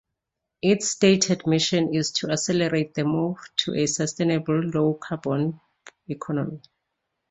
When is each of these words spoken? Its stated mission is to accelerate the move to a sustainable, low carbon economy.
Its 0.63 0.89
stated 0.89 1.45
mission 1.45 1.93
is 1.93 2.09
to 2.09 2.31
accelerate 2.31 2.95
the 2.95 3.03
move 3.03 3.37
to 3.55 3.75
a 3.75 3.85
sustainable, 3.85 4.59
low 4.59 4.95
carbon 4.95 5.59
economy. 6.07 6.59